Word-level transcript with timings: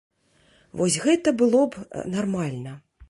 Вось 0.79 0.97
гэта 1.03 1.33
было 1.43 1.61
б 1.77 2.09
нармальна. 2.17 2.73